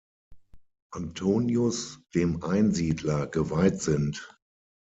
[0.95, 4.27] Antonius "dem Einsiedler" geweiht sind.